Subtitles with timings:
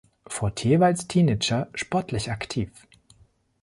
[0.27, 2.71] Fortier war als Teenager sportlich aktiv.